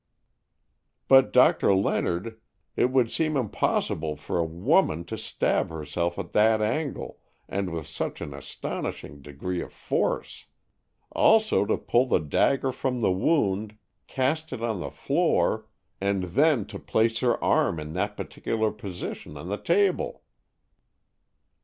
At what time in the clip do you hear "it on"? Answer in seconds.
14.51-14.79